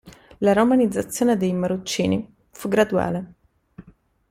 [0.39, 3.33] La romanizzazione dei Marrucini fu graduale.